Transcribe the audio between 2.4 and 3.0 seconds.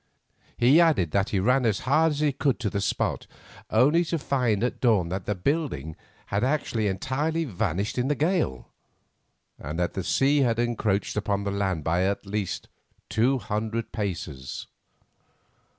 to the